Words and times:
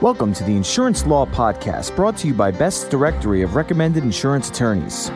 Welcome 0.00 0.34
to 0.34 0.44
the 0.44 0.56
Insurance 0.56 1.06
Law 1.06 1.24
Podcast, 1.24 1.94
brought 1.94 2.18
to 2.18 2.26
you 2.26 2.34
by 2.34 2.50
Best 2.50 2.90
Directory 2.90 3.42
of 3.42 3.54
Recommended 3.54 4.02
Insurance 4.02 4.50
Attorneys. 4.50 5.10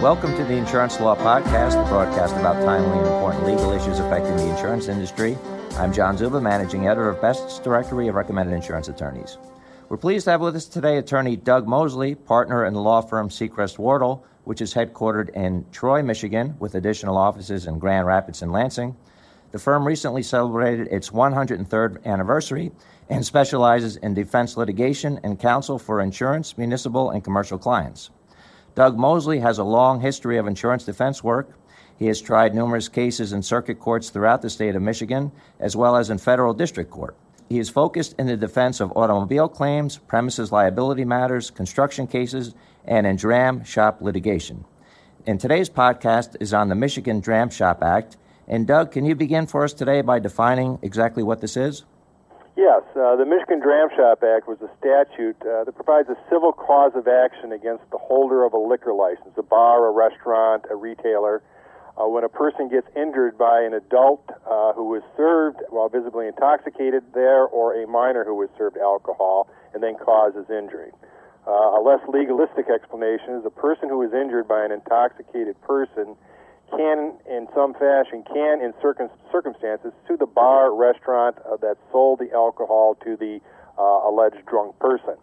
Welcome 0.00 0.34
to 0.36 0.44
the 0.44 0.54
Insurance 0.54 0.98
Law 0.98 1.14
Podcast, 1.14 1.80
the 1.80 1.88
broadcast 1.90 2.34
about 2.34 2.54
timely 2.64 2.98
and 2.98 3.06
important 3.06 3.46
legal 3.46 3.70
issues 3.70 3.98
affecting 3.98 4.34
the 4.36 4.48
insurance 4.48 4.88
industry. 4.88 5.36
I'm 5.76 5.92
John 5.92 6.16
Zuba, 6.16 6.40
managing 6.40 6.86
editor 6.86 7.10
of 7.10 7.20
Best 7.20 7.62
Directory 7.62 8.08
of 8.08 8.14
Recommended 8.14 8.54
Insurance 8.54 8.88
Attorneys. 8.88 9.36
We're 9.90 9.98
pleased 9.98 10.24
to 10.24 10.30
have 10.30 10.40
with 10.40 10.56
us 10.56 10.64
today 10.64 10.96
attorney 10.96 11.36
Doug 11.36 11.68
Mosley, 11.68 12.14
partner 12.14 12.64
in 12.64 12.72
the 12.72 12.80
law 12.80 13.02
firm 13.02 13.28
Secrest 13.28 13.78
Wardle, 13.78 14.24
which 14.44 14.62
is 14.62 14.72
headquartered 14.72 15.28
in 15.36 15.66
Troy, 15.70 16.02
Michigan, 16.02 16.56
with 16.58 16.74
additional 16.74 17.18
offices 17.18 17.66
in 17.66 17.78
Grand 17.78 18.06
Rapids 18.06 18.40
and 18.40 18.52
Lansing. 18.52 18.96
The 19.50 19.58
firm 19.58 19.86
recently 19.86 20.22
celebrated 20.22 20.88
its 20.88 21.10
103rd 21.10 22.04
anniversary 22.04 22.70
and 23.08 23.24
specializes 23.24 23.96
in 23.96 24.12
defense 24.12 24.56
litigation 24.56 25.18
and 25.22 25.38
counsel 25.38 25.78
for 25.78 26.00
insurance, 26.00 26.58
municipal, 26.58 27.10
and 27.10 27.24
commercial 27.24 27.58
clients. 27.58 28.10
Doug 28.74 28.98
Mosley 28.98 29.40
has 29.40 29.58
a 29.58 29.64
long 29.64 30.00
history 30.00 30.36
of 30.36 30.46
insurance 30.46 30.84
defense 30.84 31.24
work. 31.24 31.50
He 31.96 32.06
has 32.06 32.20
tried 32.20 32.54
numerous 32.54 32.88
cases 32.88 33.32
in 33.32 33.42
circuit 33.42 33.80
courts 33.80 34.10
throughout 34.10 34.42
the 34.42 34.50
state 34.50 34.76
of 34.76 34.82
Michigan, 34.82 35.32
as 35.58 35.74
well 35.74 35.96
as 35.96 36.10
in 36.10 36.18
federal 36.18 36.54
district 36.54 36.90
court. 36.90 37.16
He 37.48 37.58
is 37.58 37.70
focused 37.70 38.14
in 38.18 38.26
the 38.26 38.36
defense 38.36 38.78
of 38.78 38.92
automobile 38.94 39.48
claims, 39.48 39.96
premises 39.96 40.52
liability 40.52 41.06
matters, 41.06 41.50
construction 41.50 42.06
cases, 42.06 42.54
and 42.84 43.06
in 43.06 43.16
dram 43.16 43.64
shop 43.64 44.02
litigation. 44.02 44.66
And 45.26 45.40
today's 45.40 45.70
podcast 45.70 46.36
is 46.40 46.52
on 46.52 46.68
the 46.68 46.74
Michigan 46.74 47.20
Dram 47.20 47.48
Shop 47.48 47.82
Act. 47.82 48.18
And 48.48 48.66
Doug, 48.66 48.92
can 48.92 49.04
you 49.04 49.14
begin 49.14 49.46
for 49.46 49.62
us 49.62 49.74
today 49.74 50.00
by 50.00 50.18
defining 50.20 50.78
exactly 50.80 51.22
what 51.22 51.42
this 51.42 51.54
is? 51.54 51.84
Yes, 52.56 52.82
uh, 52.96 53.14
the 53.14 53.26
Michigan 53.26 53.60
Dram 53.60 53.88
Shop 53.94 54.24
Act 54.24 54.48
was 54.48 54.56
a 54.64 54.70
statute 54.80 55.36
uh, 55.42 55.64
that 55.64 55.76
provides 55.76 56.08
a 56.08 56.16
civil 56.32 56.52
cause 56.52 56.92
of 56.96 57.06
action 57.06 57.52
against 57.52 57.84
the 57.92 57.98
holder 57.98 58.44
of 58.44 58.54
a 58.54 58.58
liquor 58.58 58.94
license, 58.94 59.36
a 59.36 59.42
bar, 59.42 59.86
a 59.86 59.92
restaurant, 59.92 60.64
a 60.70 60.74
retailer, 60.74 61.42
uh, 62.00 62.08
when 62.08 62.24
a 62.24 62.28
person 62.28 62.68
gets 62.68 62.88
injured 62.96 63.36
by 63.36 63.60
an 63.60 63.74
adult 63.74 64.24
uh, 64.48 64.72
who 64.72 64.88
was 64.88 65.02
served 65.14 65.60
while 65.68 65.88
visibly 65.88 66.26
intoxicated 66.26 67.04
there 67.12 67.44
or 67.44 67.80
a 67.80 67.86
minor 67.86 68.24
who 68.24 68.34
was 68.34 68.48
served 68.56 68.78
alcohol 68.78 69.46
and 69.74 69.82
then 69.82 69.94
causes 69.94 70.46
injury. 70.48 70.90
Uh, 71.46 71.78
a 71.78 71.80
less 71.84 72.00
legalistic 72.08 72.70
explanation 72.70 73.34
is 73.34 73.44
a 73.44 73.50
person 73.50 73.88
who 73.88 74.00
is 74.02 74.12
injured 74.14 74.48
by 74.48 74.64
an 74.64 74.72
intoxicated 74.72 75.60
person 75.62 76.16
can, 76.70 77.14
in 77.28 77.48
some 77.54 77.74
fashion, 77.74 78.24
can, 78.26 78.60
in 78.60 78.72
circum- 78.82 79.10
circumstances, 79.32 79.92
sue 80.06 80.16
the 80.16 80.26
bar, 80.26 80.74
restaurant 80.74 81.36
uh, 81.44 81.56
that 81.56 81.76
sold 81.92 82.20
the 82.20 82.32
alcohol 82.32 82.96
to 83.04 83.16
the 83.16 83.40
uh, 83.78 84.08
alleged 84.08 84.44
drunk 84.46 84.78
person. 84.78 85.16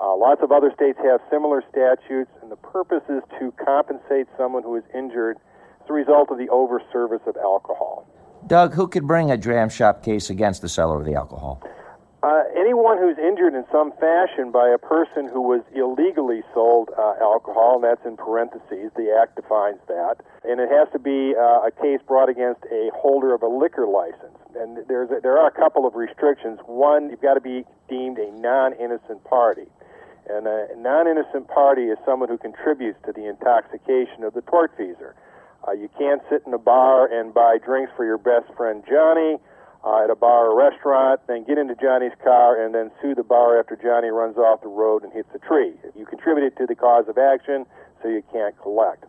Uh, 0.00 0.16
lots 0.16 0.42
of 0.42 0.50
other 0.50 0.72
states 0.74 0.98
have 1.04 1.20
similar 1.30 1.62
statutes, 1.70 2.30
and 2.42 2.50
the 2.50 2.56
purpose 2.56 3.02
is 3.08 3.22
to 3.38 3.52
compensate 3.64 4.26
someone 4.36 4.62
who 4.62 4.74
is 4.76 4.82
injured 4.94 5.36
as 5.82 5.90
a 5.90 5.92
result 5.92 6.30
of 6.30 6.38
the 6.38 6.46
overservice 6.46 7.24
of 7.26 7.36
alcohol. 7.36 8.06
Doug, 8.46 8.74
who 8.74 8.88
could 8.88 9.06
bring 9.06 9.30
a 9.30 9.36
dram 9.36 9.68
shop 9.68 10.02
case 10.02 10.28
against 10.28 10.62
the 10.62 10.68
seller 10.68 10.98
of 10.98 11.06
the 11.06 11.14
alcohol? 11.14 11.62
Uh, 12.22 12.44
anyone 12.54 12.98
who's 12.98 13.18
injured 13.18 13.52
in 13.52 13.64
some 13.72 13.90
fashion 13.98 14.52
by 14.52 14.70
a 14.70 14.78
person 14.78 15.26
who 15.26 15.42
was 15.42 15.58
illegally 15.74 16.42
sold 16.54 16.88
uh, 16.94 17.18
alcohol, 17.18 17.74
and 17.74 17.82
that's 17.82 18.06
in 18.06 18.16
parentheses, 18.16 18.94
the 18.94 19.10
Act 19.10 19.34
defines 19.34 19.82
that, 19.88 20.22
and 20.46 20.60
it 20.60 20.70
has 20.70 20.86
to 20.92 21.00
be 21.02 21.34
uh, 21.34 21.66
a 21.66 21.70
case 21.82 21.98
brought 22.06 22.30
against 22.30 22.62
a 22.70 22.94
holder 22.94 23.34
of 23.34 23.42
a 23.42 23.50
liquor 23.50 23.90
license. 23.90 24.38
And 24.54 24.86
there's 24.86 25.10
a, 25.10 25.18
there 25.18 25.36
are 25.36 25.48
a 25.48 25.56
couple 25.58 25.82
of 25.84 25.96
restrictions. 25.96 26.60
One, 26.66 27.10
you've 27.10 27.20
got 27.20 27.34
to 27.34 27.40
be 27.42 27.66
deemed 27.88 28.18
a 28.18 28.30
non-innocent 28.30 29.24
party. 29.24 29.66
And 30.30 30.46
a 30.46 30.78
non-innocent 30.78 31.48
party 31.48 31.90
is 31.90 31.98
someone 32.06 32.28
who 32.28 32.38
contributes 32.38 33.02
to 33.04 33.10
the 33.10 33.26
intoxication 33.26 34.22
of 34.22 34.34
the 34.34 34.42
tortfeasor. 34.42 35.18
Uh, 35.66 35.72
you 35.72 35.90
can't 35.98 36.22
sit 36.30 36.46
in 36.46 36.54
a 36.54 36.58
bar 36.58 37.10
and 37.10 37.34
buy 37.34 37.58
drinks 37.58 37.90
for 37.96 38.04
your 38.04 38.18
best 38.18 38.46
friend 38.54 38.84
Johnny 38.86 39.42
uh, 39.84 40.04
at 40.04 40.10
a 40.10 40.14
bar 40.14 40.50
or 40.50 40.56
restaurant, 40.56 41.20
then 41.26 41.44
get 41.44 41.58
into 41.58 41.74
Johnny's 41.74 42.14
car 42.22 42.62
and 42.62 42.74
then 42.74 42.90
sue 43.00 43.14
the 43.14 43.24
bar 43.24 43.58
after 43.58 43.76
Johnny 43.76 44.08
runs 44.08 44.36
off 44.36 44.62
the 44.62 44.68
road 44.68 45.02
and 45.02 45.12
hits 45.12 45.28
a 45.34 45.38
tree. 45.38 45.74
You 45.96 46.06
contributed 46.06 46.56
to 46.58 46.66
the 46.66 46.74
cause 46.74 47.08
of 47.08 47.18
action, 47.18 47.66
so 48.02 48.08
you 48.08 48.22
can't 48.32 48.56
collect. 48.62 49.04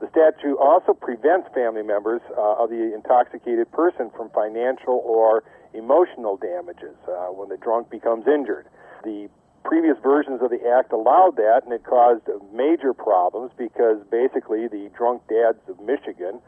The 0.00 0.08
statute 0.10 0.58
also 0.58 0.92
prevents 0.92 1.48
family 1.54 1.82
members 1.82 2.20
uh, 2.36 2.62
of 2.62 2.70
the 2.70 2.92
intoxicated 2.94 3.70
person 3.72 4.10
from 4.14 4.30
financial 4.30 5.00
or 5.04 5.44
emotional 5.72 6.36
damages 6.36 6.96
uh, 7.08 7.32
when 7.32 7.48
the 7.48 7.56
drunk 7.56 7.88
becomes 7.88 8.26
injured. 8.26 8.66
The 9.04 9.28
previous 9.64 9.96
versions 10.02 10.42
of 10.42 10.50
the 10.50 10.60
act 10.68 10.92
allowed 10.92 11.36
that, 11.36 11.62
and 11.64 11.72
it 11.72 11.84
caused 11.84 12.28
major 12.52 12.92
problems 12.92 13.52
because 13.56 13.98
basically 14.10 14.68
the 14.68 14.90
drunk 14.96 15.22
dads 15.28 15.58
of 15.68 15.80
Michigan 15.80 16.40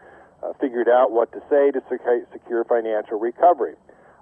uh, 0.42 0.52
figured 0.60 0.88
out 0.88 1.10
what 1.12 1.32
to 1.32 1.40
say 1.50 1.70
to 1.70 1.80
secure 2.32 2.64
financial 2.64 3.18
recovery. 3.18 3.74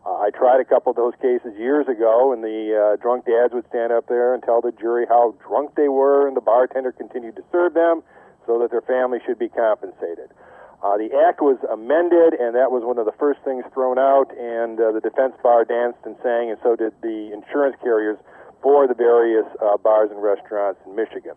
Uh, 0.06 0.22
I 0.22 0.30
tried 0.30 0.60
a 0.60 0.64
couple 0.64 0.90
of 0.90 0.96
those 0.96 1.14
cases 1.20 1.58
years 1.58 1.88
ago, 1.88 2.32
and 2.32 2.42
the 2.42 2.70
uh, 2.78 3.02
drunk 3.02 3.26
dads 3.26 3.52
would 3.52 3.66
stand 3.68 3.90
up 3.92 4.06
there 4.06 4.34
and 4.34 4.42
tell 4.42 4.60
the 4.60 4.70
jury 4.70 5.04
how 5.08 5.34
drunk 5.42 5.74
they 5.74 5.88
were, 5.88 6.28
and 6.28 6.36
the 6.36 6.40
bartender 6.40 6.92
continued 6.92 7.34
to 7.36 7.44
serve 7.50 7.74
them 7.74 8.02
so 8.46 8.58
that 8.60 8.70
their 8.70 8.82
family 8.82 9.18
should 9.26 9.38
be 9.38 9.48
compensated. 9.48 10.30
Uh, 10.78 10.96
the 10.96 11.10
act 11.26 11.42
was 11.42 11.58
amended, 11.66 12.38
and 12.38 12.54
that 12.54 12.70
was 12.70 12.84
one 12.84 12.98
of 12.98 13.06
the 13.06 13.16
first 13.18 13.40
things 13.42 13.64
thrown 13.74 13.98
out, 13.98 14.30
and 14.38 14.78
uh, 14.78 14.92
the 14.92 15.00
defense 15.00 15.34
bar 15.42 15.64
danced 15.64 15.98
and 16.04 16.14
sang, 16.22 16.54
and 16.54 16.58
so 16.62 16.76
did 16.76 16.94
the 17.02 17.32
insurance 17.34 17.74
carriers 17.82 18.18
for 18.62 18.86
the 18.86 18.94
various 18.94 19.46
uh, 19.58 19.76
bars 19.78 20.10
and 20.12 20.22
restaurants 20.22 20.78
in 20.86 20.94
Michigan. 20.94 21.34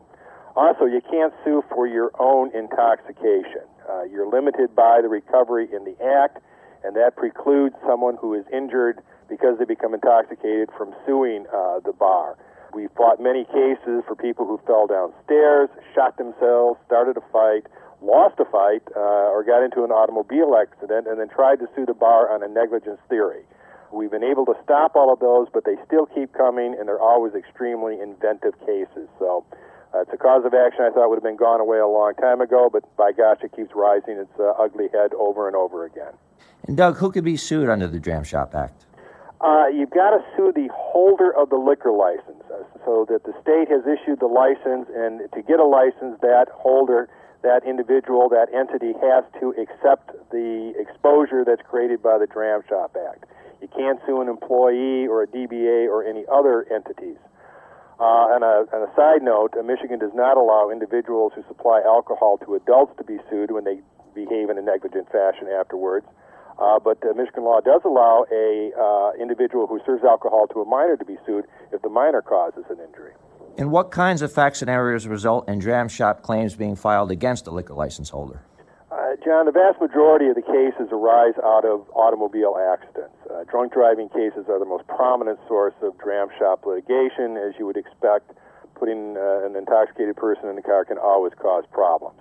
Also, 0.55 0.85
you 0.85 1.01
can't 1.09 1.33
sue 1.43 1.63
for 1.73 1.87
your 1.87 2.11
own 2.19 2.53
intoxication. 2.53 3.65
Uh, 3.89 4.03
you're 4.03 4.29
limited 4.29 4.75
by 4.75 5.01
the 5.01 5.09
recovery 5.09 5.67
in 5.73 5.83
the 5.83 5.95
act, 6.03 6.37
and 6.83 6.95
that 6.95 7.15
precludes 7.15 7.75
someone 7.85 8.15
who 8.21 8.33
is 8.33 8.45
injured 8.53 9.01
because 9.27 9.57
they 9.57 9.65
become 9.65 9.93
intoxicated 9.93 10.69
from 10.77 10.93
suing 11.05 11.45
uh, 11.53 11.79
the 11.83 11.93
bar. 11.93 12.37
We've 12.73 12.91
fought 12.95 13.19
many 13.19 13.45
cases 13.45 14.03
for 14.07 14.15
people 14.15 14.45
who 14.45 14.59
fell 14.67 14.85
downstairs, 14.85 15.69
shot 15.95 16.17
themselves, 16.17 16.79
started 16.85 17.17
a 17.17 17.25
fight, 17.33 17.65
lost 18.01 18.39
a 18.39 18.45
fight, 18.45 18.83
uh, 18.95 19.33
or 19.33 19.43
got 19.43 19.63
into 19.63 19.83
an 19.83 19.91
automobile 19.91 20.55
accident, 20.55 21.07
and 21.07 21.19
then 21.19 21.29
tried 21.29 21.57
to 21.59 21.67
sue 21.75 21.85
the 21.85 21.93
bar 21.93 22.31
on 22.31 22.43
a 22.43 22.47
negligence 22.47 22.99
theory. 23.09 23.41
We've 23.91 24.11
been 24.11 24.23
able 24.23 24.45
to 24.45 24.53
stop 24.63 24.95
all 24.95 25.11
of 25.11 25.19
those, 25.19 25.47
but 25.51 25.65
they 25.65 25.75
still 25.87 26.05
keep 26.05 26.31
coming, 26.33 26.75
and 26.77 26.87
they're 26.87 27.01
always 27.01 27.33
extremely 27.33 27.99
inventive 27.99 28.53
cases. 28.61 29.09
So 29.17 29.43
uh, 29.93 30.01
it's 30.01 30.11
a 30.13 30.17
cause 30.17 30.45
of 30.45 30.53
action 30.53 30.85
I 30.85 30.91
thought 30.91 31.09
would 31.09 31.17
have 31.17 31.23
been 31.23 31.35
gone 31.35 31.59
away 31.59 31.79
a 31.79 31.87
long 31.87 32.13
time 32.15 32.41
ago, 32.41 32.69
but 32.71 32.83
by 32.95 33.11
gosh, 33.11 33.37
it 33.43 33.55
keeps 33.55 33.71
rising 33.73 34.17
its 34.17 34.31
uh, 34.39 34.51
ugly 34.59 34.87
head 34.93 35.13
over 35.13 35.47
and 35.47 35.55
over 35.55 35.85
again. 35.85 36.13
And 36.67 36.77
Doug, 36.77 36.97
who 36.97 37.11
could 37.11 37.23
be 37.23 37.37
sued 37.37 37.69
under 37.69 37.87
the 37.87 37.99
Dram 37.99 38.23
Shop 38.23 38.53
Act? 38.53 38.85
Uh, 39.41 39.67
you've 39.73 39.89
got 39.89 40.11
to 40.11 40.19
sue 40.35 40.51
the 40.53 40.67
holder 40.73 41.33
of 41.33 41.49
the 41.49 41.55
liquor 41.55 41.91
license, 41.91 42.43
uh, 42.53 42.61
so 42.85 43.05
that 43.09 43.23
the 43.23 43.33
state 43.41 43.71
has 43.71 43.81
issued 43.87 44.19
the 44.19 44.27
license, 44.27 44.85
and 44.93 45.21
to 45.33 45.41
get 45.41 45.59
a 45.59 45.65
license, 45.65 46.19
that 46.21 46.47
holder, 46.53 47.09
that 47.41 47.63
individual, 47.65 48.29
that 48.29 48.47
entity 48.53 48.93
has 49.01 49.23
to 49.39 49.55
accept 49.57 50.11
the 50.29 50.73
exposure 50.77 51.43
that's 51.45 51.61
created 51.63 52.03
by 52.03 52.17
the 52.19 52.27
Dram 52.27 52.61
Shop 52.67 52.95
Act. 53.09 53.25
You 53.61 53.69
can't 53.69 53.99
sue 54.05 54.21
an 54.21 54.27
employee 54.27 55.07
or 55.07 55.23
a 55.23 55.27
DBA 55.27 55.87
or 55.87 56.03
any 56.03 56.25
other 56.31 56.67
entities. 56.71 57.17
Uh, 57.99 58.31
and, 58.31 58.43
a, 58.43 58.63
and 58.71 58.87
a 58.87 58.91
side 58.95 59.21
note, 59.21 59.53
uh, 59.59 59.63
Michigan 59.63 59.99
does 59.99 60.15
not 60.15 60.37
allow 60.37 60.69
individuals 60.71 61.33
who 61.35 61.43
supply 61.47 61.81
alcohol 61.85 62.37
to 62.37 62.55
adults 62.55 62.93
to 62.97 63.03
be 63.03 63.17
sued 63.29 63.51
when 63.51 63.65
they 63.65 63.81
behave 64.15 64.49
in 64.49 64.57
a 64.57 64.61
negligent 64.61 65.11
fashion 65.11 65.47
afterwards. 65.47 66.07
Uh, 66.59 66.79
but 66.79 66.97
uh, 67.03 67.13
Michigan 67.13 67.43
law 67.43 67.59
does 67.59 67.81
allow 67.83 68.25
a 68.31 68.71
uh, 68.75 69.11
individual 69.21 69.67
who 69.67 69.79
serves 69.85 70.03
alcohol 70.03 70.47
to 70.47 70.61
a 70.61 70.65
minor 70.65 70.95
to 70.95 71.05
be 71.05 71.17
sued 71.25 71.45
if 71.71 71.81
the 71.81 71.89
minor 71.89 72.21
causes 72.21 72.63
an 72.69 72.77
injury. 72.79 73.13
And 73.57 73.71
what 73.71 73.91
kinds 73.91 74.21
of 74.21 74.31
fact 74.31 74.55
scenarios 74.55 75.05
result 75.07 75.49
in 75.49 75.59
dram 75.59 75.89
shop 75.89 76.21
claims 76.21 76.55
being 76.55 76.75
filed 76.75 77.11
against 77.11 77.47
a 77.47 77.51
liquor 77.51 77.73
license 77.73 78.09
holder? 78.09 78.43
John, 79.23 79.45
the 79.45 79.51
vast 79.51 79.81
majority 79.81 80.27
of 80.31 80.35
the 80.35 80.45
cases 80.45 80.87
arise 80.95 81.35
out 81.43 81.65
of 81.65 81.83
automobile 81.91 82.55
accidents. 82.55 83.15
Uh, 83.27 83.43
drunk 83.51 83.73
driving 83.73 84.07
cases 84.07 84.47
are 84.47 84.59
the 84.59 84.65
most 84.65 84.87
prominent 84.87 85.39
source 85.47 85.75
of 85.81 85.97
dram 85.99 86.29
shop 86.39 86.63
litigation. 86.65 87.35
As 87.35 87.51
you 87.59 87.65
would 87.65 87.75
expect, 87.75 88.31
putting 88.79 89.17
uh, 89.19 89.43
an 89.43 89.59
intoxicated 89.59 90.15
person 90.15 90.47
in 90.47 90.55
the 90.55 90.63
car 90.63 90.85
can 90.85 90.97
always 90.97 91.33
cause 91.35 91.65
problems. 91.71 92.15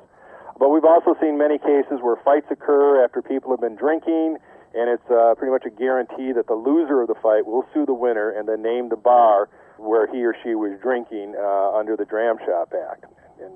But 0.58 0.70
we've 0.70 0.84
also 0.84 1.14
seen 1.22 1.38
many 1.38 1.58
cases 1.58 2.02
where 2.02 2.16
fights 2.24 2.50
occur 2.50 3.04
after 3.04 3.22
people 3.22 3.54
have 3.54 3.60
been 3.62 3.76
drinking, 3.78 4.38
and 4.74 4.90
it's 4.90 5.06
uh, 5.06 5.38
pretty 5.38 5.54
much 5.54 5.62
a 5.66 5.70
guarantee 5.70 6.32
that 6.34 6.48
the 6.50 6.58
loser 6.58 7.02
of 7.02 7.06
the 7.06 7.18
fight 7.22 7.46
will 7.46 7.62
sue 7.72 7.86
the 7.86 7.94
winner 7.94 8.30
and 8.34 8.48
then 8.48 8.60
name 8.60 8.88
the 8.88 8.98
bar 8.98 9.48
where 9.78 10.10
he 10.10 10.26
or 10.26 10.34
she 10.42 10.58
was 10.58 10.74
drinking 10.82 11.38
uh, 11.38 11.78
under 11.78 11.94
the 11.94 12.04
Dram 12.04 12.38
Shop 12.42 12.74
Act. 12.74 13.06
And 13.38 13.54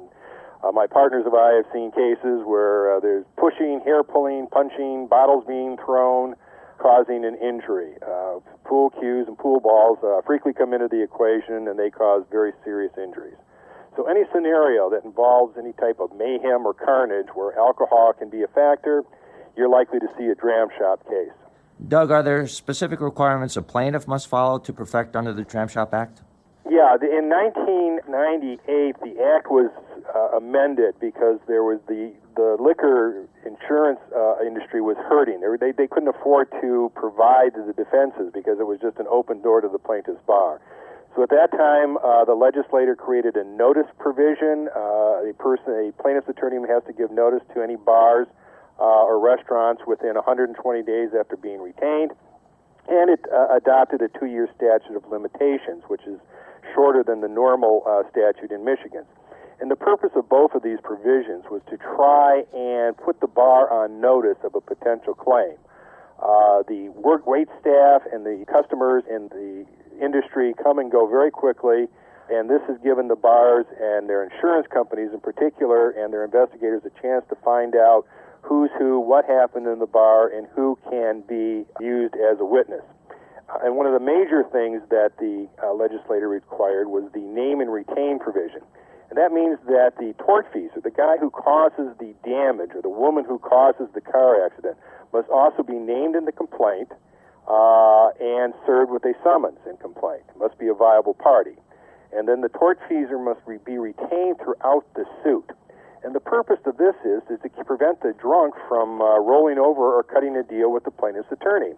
uh, 0.62 0.70
my 0.72 0.86
partners 0.86 1.24
and 1.26 1.34
I 1.34 1.54
have 1.56 1.66
seen 1.72 1.90
cases 1.90 2.46
where 2.46 2.96
uh, 2.96 3.00
there's 3.00 3.24
pushing, 3.36 3.80
hair 3.84 4.02
pulling, 4.02 4.46
punching, 4.50 5.08
bottles 5.08 5.44
being 5.46 5.76
thrown, 5.84 6.34
causing 6.78 7.24
an 7.24 7.36
injury. 7.42 7.94
Uh, 8.02 8.38
pool 8.64 8.90
cues 8.90 9.26
and 9.26 9.36
pool 9.36 9.60
balls 9.60 9.98
uh, 10.04 10.22
frequently 10.26 10.58
come 10.58 10.72
into 10.72 10.88
the 10.88 11.02
equation 11.02 11.66
and 11.68 11.78
they 11.78 11.90
cause 11.90 12.22
very 12.30 12.52
serious 12.64 12.92
injuries. 12.96 13.38
So, 13.96 14.08
any 14.08 14.22
scenario 14.32 14.88
that 14.90 15.04
involves 15.04 15.58
any 15.58 15.72
type 15.74 16.00
of 16.00 16.16
mayhem 16.16 16.64
or 16.64 16.72
carnage 16.72 17.28
where 17.34 17.58
alcohol 17.58 18.14
can 18.18 18.30
be 18.30 18.42
a 18.42 18.48
factor, 18.48 19.04
you're 19.54 19.68
likely 19.68 19.98
to 20.00 20.08
see 20.16 20.26
a 20.26 20.34
dram 20.34 20.68
shop 20.78 21.06
case. 21.08 21.36
Doug, 21.88 22.10
are 22.10 22.22
there 22.22 22.46
specific 22.46 23.00
requirements 23.00 23.56
a 23.56 23.62
plaintiff 23.62 24.06
must 24.06 24.28
follow 24.28 24.58
to 24.58 24.72
perfect 24.72 25.16
under 25.16 25.32
the 25.32 25.42
Dram 25.42 25.68
Shop 25.68 25.92
Act? 25.92 26.22
Yeah, 26.70 26.96
the, 26.98 27.06
in 27.10 27.28
1998, 27.28 28.96
the 29.02 29.20
act 29.20 29.50
was 29.50 29.68
uh, 30.14 30.37
amended 30.37 30.94
because 31.00 31.38
there 31.46 31.62
was 31.62 31.81
the 31.88 32.12
the 32.34 32.56
liquor 32.58 33.28
insurance 33.44 34.00
uh, 34.16 34.40
industry 34.40 34.81
was 34.81 34.96
hurting. 35.08 35.40
They, 35.40 35.52
they 35.60 35.72
they 35.72 35.87
couldn't 35.87 36.08
afford 36.08 36.50
to 36.60 36.90
provide 36.94 37.54
the 37.54 37.72
defenses 37.72 38.31
because 38.32 38.58
it 38.58 38.66
was 38.66 38.81
just 38.81 38.99
an 38.99 39.06
open 39.10 39.43
door 39.43 39.60
to 39.60 39.69
the 39.69 39.78
plaintiff's 39.78 40.22
bar. 40.26 40.60
So 41.14 41.22
at 41.22 41.28
that 41.28 41.52
time, 41.52 41.99
uh, 41.99 42.25
the 42.25 42.34
legislator 42.34 42.96
created 42.96 43.37
a 43.37 43.44
notice 43.44 43.87
provision. 43.99 44.69
Uh, 44.75 45.28
a 45.28 45.34
person, 45.37 45.93
a 45.93 45.93
plaintiff's 46.00 46.28
attorney, 46.28 46.56
has 46.69 46.82
to 46.87 46.93
give 46.93 47.10
notice 47.10 47.43
to 47.55 47.62
any 47.62 47.76
bars 47.76 48.26
uh, 48.81 49.05
or 49.05 49.20
restaurants 49.20 49.82
within 49.87 50.14
120 50.14 50.56
days 50.82 51.10
after 51.19 51.37
being 51.37 51.60
retained, 51.60 52.12
and 52.88 53.10
it 53.10 53.20
uh, 53.32 53.55
adopted 53.55 54.00
a 54.00 54.08
two-year 54.19 54.48
statute 54.56 54.96
of 54.96 55.05
limitations, 55.10 55.84
which 55.88 56.02
is 56.06 56.19
shorter 56.75 57.02
than 57.02 57.20
the 57.20 57.28
normal 57.28 57.82
uh, 57.87 58.02
statute 58.10 58.50
in 58.50 58.64
Michigan. 58.64 59.05
And 59.62 59.70
the 59.70 59.76
purpose 59.76 60.10
of 60.16 60.28
both 60.28 60.56
of 60.56 60.64
these 60.64 60.78
provisions 60.82 61.44
was 61.48 61.62
to 61.70 61.76
try 61.78 62.42
and 62.52 62.96
put 62.98 63.20
the 63.20 63.28
bar 63.28 63.70
on 63.70 64.00
notice 64.00 64.38
of 64.42 64.56
a 64.56 64.60
potential 64.60 65.14
claim. 65.14 65.54
Uh, 66.18 66.66
the 66.66 66.90
work 66.98 67.28
wait 67.28 67.46
staff 67.60 68.02
and 68.12 68.26
the 68.26 68.44
customers 68.50 69.04
in 69.08 69.30
the 69.30 69.64
industry 70.04 70.52
come 70.60 70.80
and 70.80 70.90
go 70.90 71.06
very 71.06 71.30
quickly, 71.30 71.86
and 72.28 72.50
this 72.50 72.58
has 72.66 72.76
given 72.82 73.06
the 73.06 73.14
bars 73.14 73.64
and 73.78 74.10
their 74.10 74.24
insurance 74.24 74.66
companies 74.66 75.10
in 75.14 75.20
particular 75.20 75.90
and 75.90 76.12
their 76.12 76.24
investigators 76.24 76.82
a 76.84 76.90
chance 77.00 77.22
to 77.28 77.36
find 77.44 77.76
out 77.76 78.02
who's 78.42 78.70
who, 78.76 78.98
what 78.98 79.24
happened 79.26 79.68
in 79.68 79.78
the 79.78 79.86
bar, 79.86 80.26
and 80.26 80.48
who 80.56 80.76
can 80.90 81.22
be 81.28 81.62
used 81.78 82.14
as 82.18 82.34
a 82.40 82.44
witness. 82.44 82.82
Uh, 83.48 83.58
and 83.62 83.76
one 83.76 83.86
of 83.86 83.92
the 83.92 84.04
major 84.04 84.42
things 84.50 84.82
that 84.90 85.14
the 85.20 85.46
uh, 85.62 85.72
legislator 85.72 86.28
required 86.28 86.88
was 86.88 87.06
the 87.14 87.22
name 87.22 87.60
and 87.60 87.72
retain 87.72 88.18
provision. 88.18 88.62
And 89.12 89.20
that 89.20 89.30
means 89.30 89.58
that 89.68 90.00
the 90.00 90.16
tortfeasor, 90.16 90.82
the 90.82 90.90
guy 90.90 91.18
who 91.20 91.28
causes 91.28 91.92
the 92.00 92.16
damage, 92.24 92.70
or 92.74 92.80
the 92.80 92.88
woman 92.88 93.26
who 93.28 93.38
causes 93.38 93.92
the 93.92 94.00
car 94.00 94.42
accident, 94.42 94.78
must 95.12 95.28
also 95.28 95.62
be 95.62 95.76
named 95.76 96.16
in 96.16 96.24
the 96.24 96.32
complaint 96.32 96.88
uh, 97.44 98.08
and 98.16 98.54
served 98.64 98.90
with 98.90 99.04
a 99.04 99.12
summons 99.22 99.60
in 99.68 99.76
complaint. 99.76 100.24
Must 100.38 100.56
be 100.56 100.68
a 100.68 100.72
viable 100.72 101.12
party. 101.12 101.60
And 102.10 102.26
then 102.26 102.40
the 102.40 102.48
tortfeasor 102.48 103.22
must 103.22 103.40
re- 103.44 103.60
be 103.60 103.76
retained 103.76 104.40
throughout 104.40 104.88
the 104.96 105.04
suit. 105.22 105.52
And 106.02 106.14
the 106.14 106.24
purpose 106.24 106.64
of 106.64 106.78
this 106.78 106.96
is, 107.04 107.20
is 107.28 107.38
to 107.44 107.64
prevent 107.64 108.00
the 108.00 108.14
drunk 108.16 108.54
from 108.66 109.02
uh, 109.02 109.20
rolling 109.20 109.58
over 109.58 109.92
or 109.92 110.02
cutting 110.04 110.38
a 110.38 110.42
deal 110.42 110.72
with 110.72 110.84
the 110.84 110.90
plaintiff's 110.90 111.30
attorney. 111.30 111.76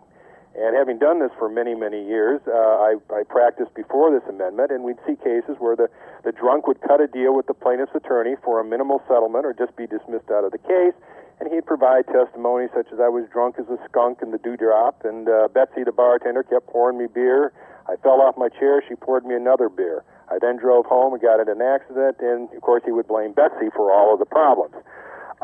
And 0.55 0.77
having 0.77 0.99
done 0.99 1.19
this 1.19 1.33
for 1.37 1.49
many, 1.49 1.75
many 1.75 2.06
years, 2.06 2.41
uh, 2.47 2.55
I, 2.55 2.95
I 3.11 3.23
practiced 3.27 3.75
before 3.75 4.15
this 4.15 4.23
amendment, 4.29 4.71
and 4.71 4.85
we'd 4.85 5.03
see 5.05 5.17
cases 5.17 5.59
where 5.59 5.75
the, 5.75 5.91
the 6.23 6.31
drunk 6.31 6.69
would 6.69 6.81
cut 6.81 7.01
a 7.01 7.09
deal 7.09 7.35
with 7.35 7.47
the 7.47 7.55
plaintiff's 7.55 7.95
attorney 7.95 8.37
for 8.45 8.61
a 8.61 8.65
minimal 8.65 9.03
settlement 9.09 9.47
or 9.47 9.53
just 9.53 9.75
be 9.75 9.89
dismissed 9.89 10.31
out 10.31 10.45
of 10.45 10.53
the 10.53 10.62
case, 10.62 10.95
and 11.41 11.51
he'd 11.51 11.67
provide 11.67 12.06
testimony 12.06 12.69
such 12.71 12.87
as 12.95 13.01
I 13.01 13.11
was 13.11 13.27
drunk 13.33 13.56
as 13.59 13.67
a 13.67 13.79
skunk 13.91 14.23
in 14.23 14.31
the 14.31 14.39
dewdrop, 14.39 15.05
and 15.05 15.29
uh, 15.29 15.49
Betsy, 15.51 15.83
the 15.83 15.91
bartender, 15.91 16.45
kept 16.45 16.69
pouring 16.69 16.99
me 16.99 17.06
beer. 17.11 17.53
I 17.91 17.97
fell 17.97 18.23
off 18.23 18.39
my 18.39 18.49
chair, 18.49 18.81
she 18.89 18.95
poured 18.95 19.27
me 19.27 19.35
another 19.35 19.69
beer. 19.69 20.05
I 20.31 20.39
then 20.39 20.56
drove 20.56 20.87
home 20.87 21.12
and 21.12 21.21
got 21.21 21.41
in 21.41 21.49
an 21.49 21.62
accident, 21.62 22.19
and 22.21 22.49
of 22.55 22.62
course, 22.62 22.83
he 22.87 22.93
would 22.93 23.09
blame 23.09 23.33
Betsy 23.33 23.75
for 23.75 23.91
all 23.91 24.15
of 24.15 24.21
the 24.21 24.31
problems 24.31 24.75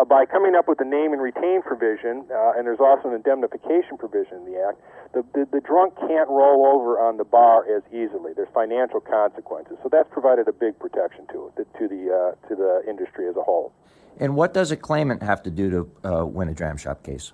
uh, 0.00 0.04
by 0.04 0.24
coming 0.24 0.54
up 0.54 0.66
with 0.66 0.78
the 0.78 0.84
name 0.84 1.12
and 1.12 1.20
retain 1.20 1.60
provision, 1.62 2.24
uh, 2.32 2.52
and 2.56 2.66
there's 2.66 2.80
also 2.80 3.08
an 3.08 3.14
indemnification 3.14 3.98
provision 3.98 4.38
in 4.38 4.52
the 4.52 4.58
Act, 4.58 4.80
the, 5.12 5.24
the, 5.34 5.46
the, 5.52 5.60
drunk 5.60 5.94
can't 5.96 6.28
roll 6.28 6.64
over 6.64 6.98
on 7.00 7.16
the 7.16 7.24
bar 7.24 7.64
as 7.68 7.82
easily. 7.92 8.32
There's 8.34 8.48
financial 8.54 9.00
consequences. 9.00 9.76
So 9.82 9.88
that's 9.90 10.08
provided 10.10 10.48
a 10.48 10.52
big 10.52 10.78
protection 10.78 11.26
to 11.32 11.52
it, 11.56 11.66
to 11.78 11.88
the, 11.88 12.34
uh, 12.36 12.48
to 12.48 12.54
the 12.54 12.82
industry 12.88 13.28
as 13.28 13.36
a 13.36 13.42
whole. 13.42 13.72
And 14.18 14.36
what 14.36 14.54
does 14.54 14.70
a 14.70 14.76
claimant 14.76 15.22
have 15.22 15.42
to 15.42 15.50
do 15.50 15.70
to 15.70 16.08
uh, 16.08 16.26
win 16.26 16.48
a 16.48 16.54
dram 16.54 16.76
shop 16.76 17.02
case? 17.02 17.32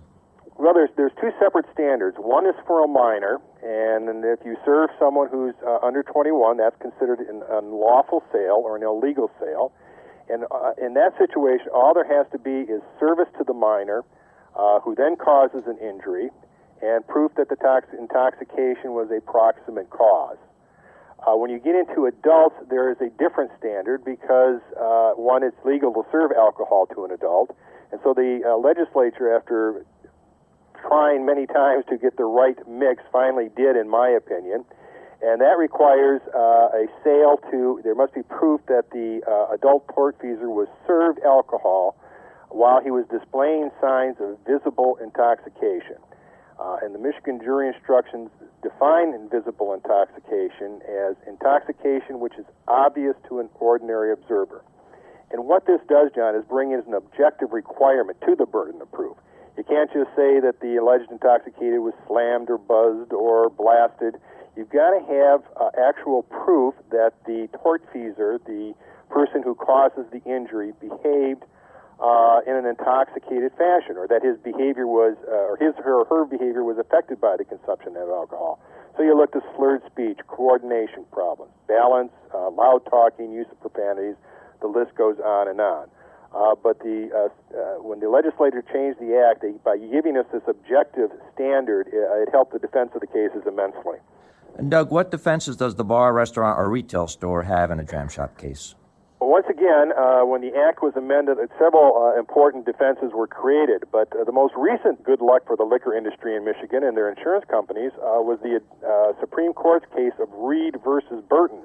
Well, 0.58 0.72
there's, 0.72 0.90
there's 0.96 1.12
two 1.20 1.30
separate 1.38 1.66
standards. 1.72 2.16
One 2.18 2.46
is 2.46 2.54
for 2.66 2.82
a 2.82 2.88
minor, 2.88 3.38
and 3.62 4.24
if 4.24 4.40
you 4.44 4.56
serve 4.64 4.88
someone 4.98 5.28
who's 5.28 5.54
uh, 5.66 5.78
under 5.82 6.02
21, 6.02 6.56
that's 6.56 6.80
considered 6.80 7.20
an 7.20 7.42
unlawful 7.50 8.24
sale 8.32 8.62
or 8.64 8.74
an 8.74 8.82
illegal 8.82 9.30
sale. 9.38 9.72
And 10.28 10.44
uh, 10.50 10.72
in 10.80 10.94
that 10.94 11.16
situation, 11.18 11.68
all 11.72 11.94
there 11.94 12.06
has 12.06 12.26
to 12.32 12.38
be 12.38 12.70
is 12.70 12.82
service 12.98 13.28
to 13.38 13.44
the 13.44 13.54
minor, 13.54 14.02
uh, 14.56 14.80
who 14.80 14.94
then 14.94 15.16
causes 15.16 15.62
an 15.66 15.78
injury, 15.78 16.30
and 16.82 17.06
proof 17.06 17.32
that 17.36 17.48
the 17.48 17.56
tox- 17.56 17.94
intoxication 17.98 18.92
was 18.92 19.08
a 19.10 19.20
proximate 19.20 19.90
cause. 19.90 20.38
Uh, 21.26 21.36
when 21.36 21.50
you 21.50 21.58
get 21.58 21.74
into 21.74 22.06
adults, 22.06 22.56
there 22.68 22.90
is 22.90 22.98
a 23.00 23.08
different 23.18 23.50
standard 23.58 24.04
because 24.04 24.60
uh, 24.78 25.12
one, 25.16 25.42
it's 25.42 25.56
legal 25.64 25.92
to 25.92 26.02
serve 26.12 26.30
alcohol 26.32 26.86
to 26.86 27.04
an 27.04 27.10
adult, 27.10 27.56
and 27.90 28.00
so 28.02 28.12
the 28.12 28.42
uh, 28.44 28.56
legislature, 28.56 29.34
after 29.34 29.86
trying 30.86 31.24
many 31.24 31.46
times 31.46 31.84
to 31.88 31.96
get 31.96 32.16
the 32.16 32.24
right 32.24 32.56
mix, 32.68 33.02
finally 33.10 33.48
did, 33.56 33.76
in 33.76 33.88
my 33.88 34.08
opinion 34.08 34.64
and 35.22 35.40
that 35.40 35.56
requires 35.58 36.20
uh, 36.34 36.68
a 36.76 36.86
sale 37.02 37.40
to. 37.50 37.80
There 37.82 37.94
must 37.94 38.14
be 38.14 38.22
proof 38.22 38.60
that 38.68 38.90
the 38.90 39.22
uh, 39.26 39.54
adult 39.54 39.86
tortfeasor 39.88 40.48
was 40.52 40.68
served 40.86 41.20
alcohol 41.24 41.96
while 42.50 42.82
he 42.82 42.90
was 42.90 43.04
displaying 43.10 43.70
signs 43.80 44.16
of 44.20 44.38
visible 44.46 44.98
intoxication. 45.02 45.96
Uh, 46.58 46.78
and 46.82 46.94
the 46.94 46.98
Michigan 46.98 47.38
jury 47.42 47.68
instructions 47.68 48.30
define 48.62 49.12
invisible 49.12 49.74
intoxication 49.74 50.80
as 50.88 51.16
intoxication 51.26 52.20
which 52.20 52.32
is 52.38 52.46
obvious 52.68 53.14
to 53.28 53.40
an 53.40 53.48
ordinary 53.60 54.12
observer. 54.12 54.64
And 55.30 55.44
what 55.44 55.66
this 55.66 55.80
does, 55.88 56.10
John, 56.14 56.34
is 56.34 56.44
bring 56.48 56.72
in 56.72 56.80
an 56.86 56.94
objective 56.94 57.52
requirement 57.52 58.18
to 58.26 58.36
the 58.36 58.46
burden 58.46 58.80
of 58.80 58.90
proof. 58.92 59.16
You 59.56 59.64
can't 59.64 59.92
just 59.92 60.10
say 60.16 60.40
that 60.40 60.60
the 60.60 60.76
alleged 60.76 61.10
intoxicated 61.10 61.80
was 61.80 61.94
slammed 62.06 62.48
or 62.48 62.58
buzzed 62.58 63.12
or 63.12 63.50
blasted 63.50 64.16
you've 64.56 64.70
got 64.70 64.90
to 64.90 65.00
have 65.04 65.42
uh, 65.60 65.70
actual 65.88 66.22
proof 66.24 66.74
that 66.90 67.12
the 67.26 67.48
tortfeasor, 67.60 68.42
the 68.44 68.74
person 69.10 69.42
who 69.42 69.54
causes 69.54 70.04
the 70.10 70.22
injury, 70.24 70.72
behaved 70.80 71.44
uh, 72.00 72.40
in 72.46 72.56
an 72.56 72.66
intoxicated 72.66 73.52
fashion, 73.56 73.96
or 73.96 74.06
that 74.08 74.22
his 74.22 74.36
behavior 74.44 74.86
was, 74.86 75.16
uh, 75.28 75.52
or 75.52 75.56
his 75.56 75.72
or 75.84 76.04
her 76.06 76.24
behavior 76.24 76.64
was 76.64 76.76
affected 76.78 77.20
by 77.20 77.36
the 77.36 77.44
consumption 77.44 77.96
of 77.96 78.08
alcohol. 78.08 78.60
So 78.96 79.02
you 79.02 79.16
look 79.16 79.36
at 79.36 79.42
slurred 79.56 79.82
speech, 79.86 80.18
coordination 80.26 81.04
problems, 81.12 81.52
balance, 81.68 82.12
uh, 82.34 82.50
loud 82.50 82.80
talking, 82.88 83.32
use 83.32 83.46
of 83.50 83.60
profanities. 83.60 84.16
The 84.60 84.68
list 84.68 84.94
goes 84.96 85.16
on 85.20 85.48
and 85.48 85.60
on. 85.60 85.88
Uh, 86.34 86.54
but 86.56 86.78
the, 86.80 87.08
uh, 87.14 87.28
uh, 87.56 87.80
when 87.80 88.00
the 88.00 88.08
legislature 88.08 88.64
changed 88.72 89.00
the 89.00 89.16
act, 89.16 89.40
they, 89.40 89.52
by 89.64 89.76
giving 89.76 90.16
us 90.16 90.26
this 90.32 90.42
objective 90.48 91.10
standard, 91.32 91.88
it, 91.88 91.96
it 91.96 92.28
helped 92.32 92.52
the 92.52 92.58
defense 92.58 92.90
of 92.94 93.00
the 93.00 93.06
cases 93.06 93.40
immensely. 93.46 93.96
And 94.56 94.70
Doug, 94.70 94.90
what 94.90 95.10
defenses 95.10 95.56
does 95.56 95.74
the 95.74 95.84
bar, 95.84 96.14
restaurant, 96.14 96.58
or 96.58 96.70
retail 96.70 97.06
store 97.08 97.42
have 97.42 97.70
in 97.70 97.78
a 97.78 97.84
dram 97.84 98.08
shop 98.08 98.38
case? 98.38 98.74
Well, 99.20 99.30
once 99.30 99.46
again, 99.50 99.92
uh, 99.92 100.24
when 100.24 100.40
the 100.40 100.56
act 100.56 100.82
was 100.82 100.96
amended, 100.96 101.36
uh, 101.38 101.46
several 101.60 101.92
uh, 101.96 102.18
important 102.18 102.64
defenses 102.64 103.12
were 103.12 103.26
created. 103.26 103.84
But 103.92 104.08
uh, 104.16 104.24
the 104.24 104.32
most 104.32 104.54
recent 104.56 105.04
good 105.04 105.20
luck 105.20 105.46
for 105.46 105.56
the 105.56 105.64
liquor 105.64 105.92
industry 105.92 106.36
in 106.36 106.44
Michigan 106.44 106.84
and 106.84 106.96
their 106.96 107.10
insurance 107.10 107.44
companies 107.50 107.92
uh, 108.00 108.24
was 108.24 108.38
the 108.40 108.60
uh, 108.80 109.12
Supreme 109.20 109.52
Court's 109.52 109.86
case 109.94 110.16
of 110.18 110.28
Reed 110.32 110.76
versus 110.84 111.22
Breton. 111.28 111.64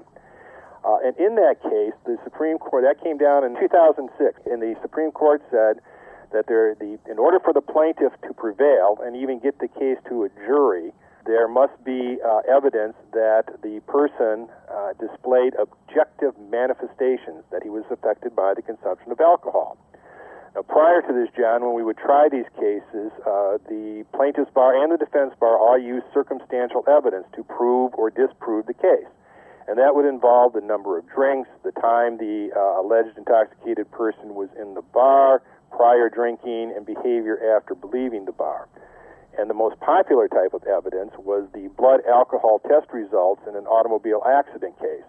and 0.84 1.16
in 1.16 1.36
that 1.36 1.64
case, 1.64 1.96
the 2.06 2.18
Supreme 2.24 2.58
Court 2.58 2.84
that 2.84 3.02
came 3.04 3.18
down 3.18 3.44
in 3.44 3.56
2006, 3.60 4.12
and 4.52 4.62
the 4.62 4.76
Supreme 4.82 5.12
Court 5.12 5.42
said 5.50 5.80
that 6.32 6.48
there, 6.48 6.76
the, 6.76 7.00
in 7.10 7.20
order 7.20 7.40
for 7.40 7.54
the 7.54 7.62
plaintiff 7.62 8.12
to 8.28 8.34
prevail 8.34 9.00
and 9.04 9.16
even 9.16 9.40
get 9.40 9.60
the 9.60 9.68
case 9.68 9.98
to 10.08 10.24
a 10.24 10.30
jury, 10.44 10.92
there 11.26 11.48
must 11.48 11.74
be 11.84 12.18
uh, 12.26 12.42
evidence 12.50 12.96
that 13.14 13.46
the 13.62 13.80
person 13.88 14.50
uh, 14.70 14.94
displayed 15.00 15.54
objective 15.60 16.34
manifestations 16.50 17.44
that 17.52 17.62
he 17.64 17.70
was 17.70 17.84
affected 17.92 18.36
by 18.36 18.54
the 18.54 18.62
consumption 18.62 19.12
of 19.12 19.20
alcohol. 19.20 19.78
Now, 20.56 20.64
prior 20.64 21.02
to 21.02 21.14
this, 21.14 21.30
John, 21.38 21.64
when 21.64 21.74
we 21.74 21.84
would 21.84 21.98
try 21.98 22.28
these 22.28 22.50
cases, 22.60 23.12
uh, 23.24 23.58
the 23.70 24.04
plaintiff's 24.14 24.52
bar 24.52 24.76
and 24.76 24.92
the 24.92 24.98
defense 24.98 25.34
bar 25.40 25.58
all 25.58 25.80
used 25.80 26.06
circumstantial 26.14 26.84
evidence 26.88 27.26
to 27.36 27.44
prove 27.44 27.94
or 27.94 28.10
disprove 28.10 28.66
the 28.66 28.74
case. 28.74 29.08
And 29.68 29.78
that 29.78 29.96
would 29.96 30.06
involve 30.06 30.54
the 30.54 30.62
number 30.62 30.98
of 30.98 31.08
drinks, 31.08 31.48
the 31.64 31.72
time 31.72 32.18
the 32.18 32.52
uh, 32.52 32.82
alleged 32.82 33.18
intoxicated 33.18 33.90
person 33.92 34.36
was 34.36 34.50
in 34.60 34.74
the 34.74 34.82
bar, 34.82 35.42
prior 35.72 36.10
drinking, 36.10 36.74
and 36.76 36.86
behavior 36.86 37.56
after 37.56 37.78
leaving 37.88 38.26
the 38.26 38.34
bar. 38.34 38.68
And 39.38 39.50
the 39.50 39.56
most 39.56 39.80
popular 39.80 40.28
type 40.28 40.54
of 40.54 40.64
evidence 40.68 41.12
was 41.18 41.48
the 41.54 41.70
blood 41.78 42.02
alcohol 42.08 42.60
test 42.68 42.92
results 42.92 43.42
in 43.48 43.56
an 43.56 43.66
automobile 43.66 44.22
accident 44.28 44.78
case. 44.80 45.08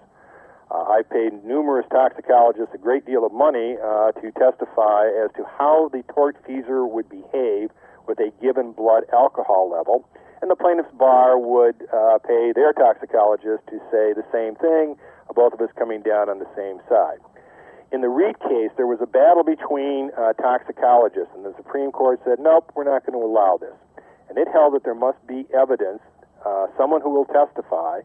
Uh, 0.71 0.89
I 0.89 1.03
paid 1.03 1.45
numerous 1.45 1.85
toxicologists 1.91 2.75
a 2.75 2.79
great 2.79 3.05
deal 3.05 3.27
of 3.27 3.33
money 3.33 3.77
uh, 3.77 4.13
to 4.13 4.33
testify 4.33 5.11
as 5.13 5.29
to 5.37 5.45
how 5.59 5.91
the 5.93 6.03
tortfeasor 6.09 6.89
would 6.89 7.11
behave 7.11 7.71
with 8.07 8.19
a 8.21 8.33
given 8.41 8.73
blood 8.73 9.05
alcohol 9.13 9.69
level. 9.71 10.09
And 10.41 10.51
the 10.51 10.57
plaintiff's 10.57 10.95
bar 10.97 11.39
would 11.39 11.77
uh, 11.93 12.19
pay 12.27 12.53
their 12.55 12.73
toxicologist 12.73 13.67
to 13.69 13.79
say 13.93 14.17
the 14.17 14.25
same 14.33 14.57
thing, 14.57 14.97
both 15.35 15.53
of 15.53 15.61
us 15.61 15.71
coming 15.79 16.03
down 16.03 16.29
on 16.29 16.39
the 16.39 16.49
same 16.57 16.81
side. 16.89 17.19
In 17.93 18.01
the 18.01 18.09
Reed 18.09 18.41
case, 18.41 18.73
there 18.77 18.87
was 18.87 18.99
a 19.03 19.07
battle 19.07 19.45
between 19.45 20.11
uh, 20.17 20.33
toxicologists, 20.41 21.35
and 21.37 21.45
the 21.45 21.55
Supreme 21.57 21.93
Court 21.93 22.19
said, 22.25 22.41
nope, 22.41 22.73
we're 22.75 22.89
not 22.89 23.05
going 23.05 23.19
to 23.19 23.25
allow 23.25 23.59
this. 23.61 23.77
And 24.33 24.41
it 24.41 24.49
held 24.49 24.73
that 24.73 24.83
there 24.83 24.95
must 24.97 25.21
be 25.27 25.45
evidence, 25.53 26.01
uh, 26.41 26.69
someone 26.79 27.03
who 27.03 27.11
will 27.11 27.29
testify, 27.29 28.01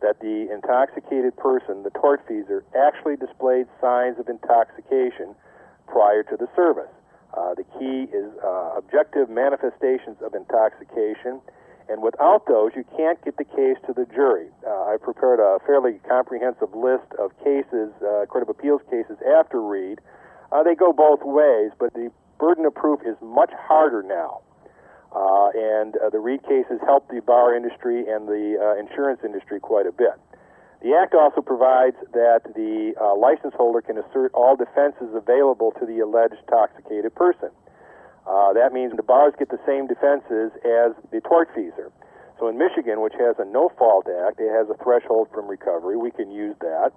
that 0.00 0.20
the 0.20 0.46
intoxicated 0.46 1.36
person, 1.36 1.82
the 1.82 1.90
tortfeasor, 1.90 2.62
actually 2.70 3.16
displayed 3.16 3.66
signs 3.80 4.16
of 4.20 4.28
intoxication 4.28 5.34
prior 5.88 6.22
to 6.22 6.36
the 6.36 6.46
service. 6.54 6.94
Uh, 7.34 7.54
the 7.58 7.66
key 7.74 8.06
is 8.14 8.30
uh, 8.46 8.78
objective 8.78 9.28
manifestations 9.28 10.22
of 10.22 10.38
intoxication, 10.38 11.42
and 11.88 12.00
without 12.00 12.46
those, 12.46 12.70
you 12.76 12.84
can't 12.96 13.18
get 13.24 13.36
the 13.36 13.44
case 13.50 13.74
to 13.84 13.92
the 13.92 14.06
jury. 14.14 14.46
Uh, 14.64 14.86
I 14.86 14.98
prepared 15.02 15.40
a 15.40 15.58
fairly 15.66 15.98
comprehensive 16.08 16.78
list 16.78 17.10
of 17.18 17.34
cases, 17.42 17.90
uh, 18.06 18.22
Court 18.30 18.46
of 18.46 18.54
Appeals 18.54 18.82
cases 18.88 19.18
after 19.26 19.60
Reed. 19.60 19.98
Uh, 20.52 20.62
they 20.62 20.76
go 20.76 20.92
both 20.92 21.26
ways, 21.26 21.72
but 21.76 21.92
the 21.94 22.12
burden 22.38 22.66
of 22.66 22.72
proof 22.76 23.00
is 23.02 23.16
much 23.20 23.50
harder 23.66 24.04
now. 24.04 24.42
Uh, 25.14 25.52
and 25.54 25.96
uh, 26.00 26.08
the 26.08 26.18
Reed 26.18 26.42
cases 26.42 26.80
helped 26.84 27.12
the 27.12 27.20
bar 27.20 27.54
industry 27.54 28.08
and 28.08 28.26
the 28.26 28.56
uh, 28.56 28.80
insurance 28.80 29.20
industry 29.24 29.60
quite 29.60 29.86
a 29.86 29.92
bit. 29.92 30.16
The 30.82 30.96
Act 30.96 31.14
also 31.14 31.42
provides 31.42 31.96
that 32.12 32.42
the 32.56 32.96
uh, 32.98 33.14
license 33.14 33.54
holder 33.54 33.82
can 33.82 33.98
assert 33.98 34.32
all 34.34 34.56
defenses 34.56 35.14
available 35.14 35.70
to 35.78 35.86
the 35.86 36.00
alleged 36.00 36.40
intoxicated 36.42 37.14
person. 37.14 37.50
Uh, 38.26 38.52
that 38.54 38.72
means 38.72 38.96
the 38.96 39.02
bars 39.02 39.34
get 39.38 39.50
the 39.50 39.60
same 39.66 39.86
defenses 39.86 40.50
as 40.64 40.96
the 41.12 41.20
tortfeasor. 41.22 41.92
So 42.38 42.48
in 42.48 42.58
Michigan, 42.58 43.00
which 43.00 43.14
has 43.20 43.36
a 43.38 43.44
no 43.44 43.70
fault 43.78 44.08
act, 44.08 44.40
it 44.40 44.50
has 44.50 44.66
a 44.70 44.78
threshold 44.82 45.28
from 45.32 45.46
recovery. 45.46 45.96
We 45.96 46.10
can 46.10 46.30
use 46.30 46.56
that. 46.60 46.90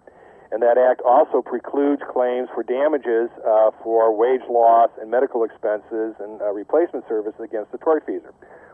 And 0.52 0.62
that 0.62 0.78
act 0.78 1.02
also 1.02 1.42
precludes 1.42 2.02
claims 2.08 2.50
for 2.54 2.64
damages 2.64 3.30
uh, 3.42 3.72
for 3.84 4.16
wage 4.16 4.46
loss 4.50 4.90
and 5.02 5.10
medical 5.10 5.44
expenses 5.44 6.16
and 6.20 6.42
uh, 6.42 6.54
replacement 6.54 7.08
services 7.08 7.42
against 7.42 7.72
the 7.72 7.80
tortfeasor. 7.80 8.32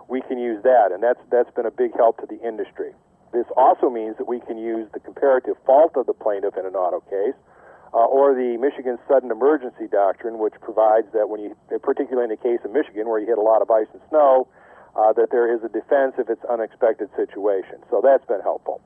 We 0.09 0.21
can 0.21 0.37
use 0.37 0.61
that, 0.63 0.91
and 0.91 1.01
that's, 1.01 1.19
that's 1.31 1.49
been 1.55 1.65
a 1.65 1.71
big 1.71 1.95
help 1.95 2.19
to 2.19 2.27
the 2.27 2.39
industry. 2.45 2.91
This 3.31 3.47
also 3.55 3.89
means 3.89 4.17
that 4.17 4.27
we 4.27 4.41
can 4.41 4.57
use 4.57 4.89
the 4.93 4.99
comparative 4.99 5.55
fault 5.65 5.95
of 5.95 6.05
the 6.05 6.13
plaintiff 6.13 6.57
in 6.59 6.65
an 6.65 6.75
auto 6.75 6.99
case, 7.07 7.39
uh, 7.93 8.03
or 8.03 8.35
the 8.35 8.57
Michigan 8.59 8.99
sudden 9.07 9.31
emergency 9.31 9.87
doctrine, 9.87 10.37
which 10.39 10.53
provides 10.59 11.07
that 11.13 11.29
when 11.29 11.39
you, 11.39 11.55
particularly 11.81 12.27
in 12.27 12.35
the 12.35 12.43
case 12.43 12.59
of 12.65 12.71
Michigan, 12.71 13.07
where 13.07 13.19
you 13.19 13.27
hit 13.27 13.37
a 13.37 13.41
lot 13.41 13.61
of 13.61 13.71
ice 13.71 13.87
and 13.93 14.01
snow, 14.09 14.47
uh, 14.95 15.13
that 15.13 15.31
there 15.31 15.47
is 15.47 15.63
a 15.63 15.69
defense 15.69 16.15
if 16.19 16.29
it's 16.29 16.43
unexpected 16.51 17.09
situation. 17.15 17.79
So 17.89 18.01
that's 18.03 18.25
been 18.25 18.41
helpful. 18.41 18.81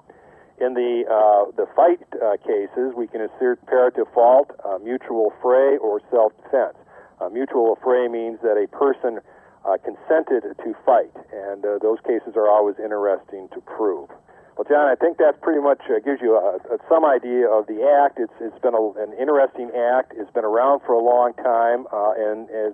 In 0.58 0.74
the 0.74 1.04
uh, 1.04 1.52
the 1.60 1.68
fight 1.76 2.00
uh, 2.16 2.38
cases, 2.40 2.96
we 2.96 3.08
can 3.08 3.20
assert 3.20 3.60
comparative 3.60 4.08
fault, 4.14 4.52
uh, 4.64 4.78
mutual 4.80 5.34
fray, 5.42 5.76
or 5.78 6.00
self-defense. 6.10 6.78
Uh, 7.20 7.28
mutual 7.28 7.76
affray 7.76 8.10
means 8.10 8.40
that 8.42 8.56
a 8.56 8.68
person 8.72 9.20
uh, 9.66 9.76
consented 9.84 10.44
to 10.64 10.74
fight, 10.86 11.12
and 11.34 11.66
uh, 11.66 11.78
those 11.82 12.00
cases 12.08 12.36
are 12.38 12.48
always 12.48 12.76
interesting 12.80 13.50
to 13.52 13.60
prove. 13.76 14.08
Well, 14.56 14.64
John, 14.64 14.88
I 14.88 14.96
think 14.96 15.18
that 15.18 15.42
pretty 15.42 15.60
much 15.60 15.84
gives 16.06 16.22
you 16.22 16.40
a, 16.40 16.56
a, 16.72 16.80
some 16.88 17.04
idea 17.04 17.52
of 17.52 17.68
the 17.68 17.84
act. 17.84 18.20
It's 18.24 18.40
it's 18.40 18.60
been 18.64 18.76
a, 18.76 18.92
an 18.96 19.12
interesting 19.20 19.72
act. 19.76 20.14
It's 20.16 20.32
been 20.32 20.46
around 20.46 20.88
for 20.88 20.94
a 20.94 21.04
long 21.04 21.34
time, 21.36 21.84
and 21.92 22.48
as, 22.50 22.72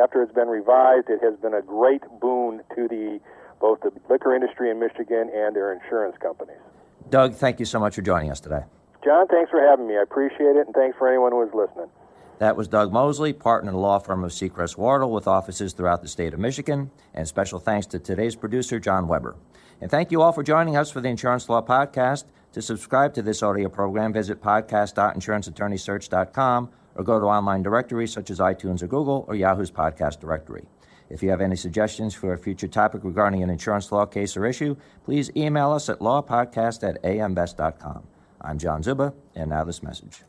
after 0.00 0.22
it's 0.22 0.32
been 0.32 0.48
revised, 0.48 1.12
it 1.12 1.20
has 1.20 1.36
been 1.44 1.52
a 1.52 1.60
great 1.60 2.00
boon 2.20 2.64
to 2.74 2.88
the 2.88 3.20
both 3.60 3.80
the 3.80 3.92
liquor 4.08 4.34
industry 4.34 4.70
in 4.70 4.80
Michigan 4.80 5.28
and 5.28 5.54
their 5.54 5.74
insurance 5.74 6.16
companies. 6.16 6.64
Doug, 7.10 7.34
thank 7.34 7.58
you 7.58 7.64
so 7.64 7.80
much 7.80 7.94
for 7.94 8.02
joining 8.02 8.30
us 8.30 8.40
today. 8.40 8.64
John, 9.04 9.26
thanks 9.28 9.50
for 9.50 9.60
having 9.60 9.86
me. 9.86 9.96
I 9.96 10.02
appreciate 10.02 10.56
it, 10.56 10.66
and 10.66 10.74
thanks 10.74 10.98
for 10.98 11.08
anyone 11.08 11.32
who 11.32 11.42
is 11.42 11.54
listening. 11.54 11.88
That 12.38 12.56
was 12.56 12.68
Doug 12.68 12.92
Mosley, 12.92 13.32
partner 13.32 13.70
in 13.70 13.74
the 13.74 13.80
law 13.80 13.98
firm 13.98 14.22
of 14.22 14.32
Secrest 14.32 14.78
Wardle 14.78 15.10
with 15.10 15.26
offices 15.26 15.72
throughout 15.72 16.02
the 16.02 16.08
state 16.08 16.34
of 16.34 16.40
Michigan. 16.40 16.90
And 17.14 17.26
special 17.26 17.58
thanks 17.58 17.86
to 17.88 17.98
today's 17.98 18.36
producer, 18.36 18.78
John 18.78 19.08
Weber. 19.08 19.34
And 19.80 19.90
thank 19.90 20.12
you 20.12 20.22
all 20.22 20.32
for 20.32 20.44
joining 20.44 20.76
us 20.76 20.90
for 20.90 21.00
the 21.00 21.08
Insurance 21.08 21.48
Law 21.48 21.62
Podcast. 21.62 22.24
To 22.52 22.62
subscribe 22.62 23.12
to 23.14 23.22
this 23.22 23.42
audio 23.42 23.68
program, 23.68 24.12
visit 24.12 24.40
podcast.insuranceattorneysearch.com 24.40 26.70
or 26.94 27.04
go 27.04 27.18
to 27.18 27.26
online 27.26 27.62
directories 27.62 28.12
such 28.12 28.30
as 28.30 28.38
iTunes 28.38 28.82
or 28.82 28.86
Google 28.86 29.24
or 29.28 29.34
Yahoo's 29.34 29.70
podcast 29.70 30.20
directory. 30.20 30.66
If 31.10 31.22
you 31.22 31.30
have 31.30 31.40
any 31.40 31.56
suggestions 31.56 32.14
for 32.14 32.32
a 32.32 32.38
future 32.38 32.68
topic 32.68 33.02
regarding 33.04 33.42
an 33.42 33.50
insurance 33.50 33.90
law 33.90 34.06
case 34.06 34.36
or 34.36 34.44
issue, 34.44 34.76
please 35.04 35.30
email 35.36 35.72
us 35.72 35.88
at 35.88 36.00
lawpodcast 36.00 36.86
at 36.88 37.02
ambest.com. 37.02 38.02
I'm 38.40 38.58
John 38.58 38.82
Zuba, 38.82 39.14
and 39.34 39.50
now 39.50 39.64
this 39.64 39.82
message. 39.82 40.22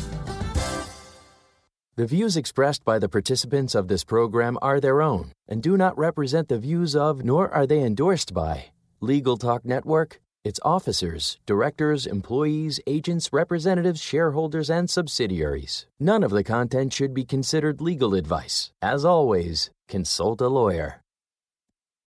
The 1.97 2.06
views 2.06 2.37
expressed 2.37 2.85
by 2.85 2.99
the 2.99 3.09
participants 3.09 3.75
of 3.75 3.88
this 3.88 4.04
program 4.04 4.59
are 4.62 4.80
their 4.80 5.02
own 5.02 5.32
and 5.49 5.61
do 5.62 5.76
not 5.76 5.99
represent 5.99 6.49
the 6.49 6.59
views 6.59 6.97
of, 6.97 7.25
nor 7.25 7.50
are 7.50 7.66
they 7.66 7.82
endorsed 7.82 8.32
by, 8.32 8.66
Legal 9.00 9.37
Talk 9.37 9.64
Network, 9.64 10.20
its 10.44 10.61
officers, 10.64 11.38
directors, 11.44 12.06
employees, 12.06 12.80
agents, 12.87 13.30
representatives, 13.32 14.00
shareholders, 14.00 14.70
and 14.70 14.88
subsidiaries. 14.88 15.87
None 15.99 16.23
of 16.23 16.30
the 16.30 16.44
content 16.44 16.94
should 16.94 17.12
be 17.12 17.25
considered 17.25 17.82
legal 17.82 18.14
advice. 18.14 18.70
As 18.80 19.04
always, 19.04 19.70
consult 19.88 20.40
a 20.40 20.49
lawyer. 20.49 21.02